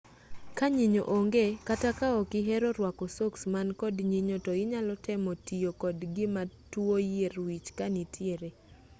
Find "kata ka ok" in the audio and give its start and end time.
1.67-2.29